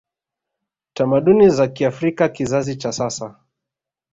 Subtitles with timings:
[0.93, 3.39] tamaduni za kiafrika Kizazi cha sasa